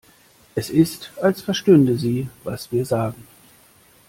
Es 0.55 0.71
ist, 0.71 1.11
als 1.21 1.41
verstünde 1.43 1.95
sie, 1.95 2.27
was 2.43 2.71
wir 2.71 2.87
sagen. 2.87 3.27